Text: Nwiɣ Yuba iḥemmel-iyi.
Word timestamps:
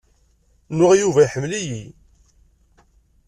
Nwiɣ 0.77 0.91
Yuba 0.95 1.19
iḥemmel-iyi. 1.23 1.83